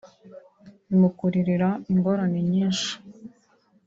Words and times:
bimukururira 0.87 1.69
ingorane 1.91 2.39
nyinshi 2.51 2.91